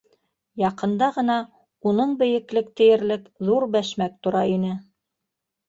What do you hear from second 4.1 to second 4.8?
тора ине.